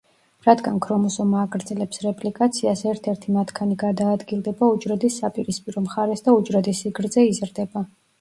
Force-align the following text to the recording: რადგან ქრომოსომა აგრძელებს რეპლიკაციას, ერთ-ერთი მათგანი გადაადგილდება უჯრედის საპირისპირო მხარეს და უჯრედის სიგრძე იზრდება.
რადგან 0.45 0.77
ქრომოსომა 0.83 1.41
აგრძელებს 1.47 1.99
რეპლიკაციას, 2.05 2.81
ერთ-ერთი 2.91 3.33
მათგანი 3.35 3.77
გადაადგილდება 3.83 4.71
უჯრედის 4.77 5.19
საპირისპირო 5.25 5.85
მხარეს 5.89 6.25
და 6.29 6.35
უჯრედის 6.39 6.81
სიგრძე 6.87 7.27
იზრდება. 7.29 7.85